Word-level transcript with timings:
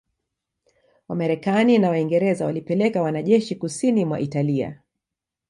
Wamarekani 1.07 1.77
na 1.77 1.89
Waingereza 1.89 2.45
walipeleka 2.45 3.01
wanajeshi 3.01 3.55
Kusini 3.55 4.05
mwa 4.05 4.19
Italia 4.19 4.81